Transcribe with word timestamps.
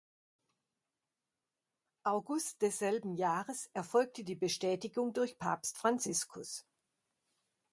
August 2.05 2.63
desselben 2.63 3.13
Jahres 3.13 3.69
erfolgte 3.73 4.23
die 4.23 4.33
Bestätigung 4.33 5.13
durch 5.13 5.37
Papst 5.37 5.77
Franziskus. 5.77 6.65